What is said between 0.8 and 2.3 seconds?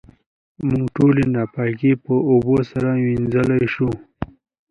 ټولې ناپاکۍ په